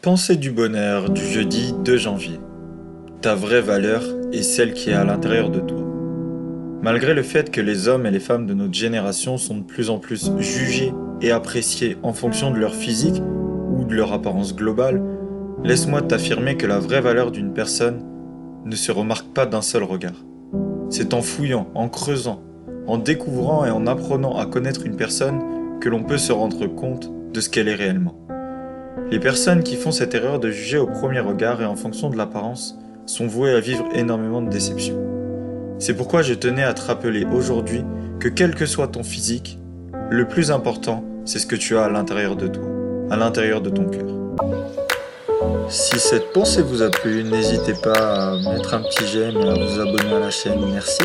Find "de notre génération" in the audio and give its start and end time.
8.46-9.38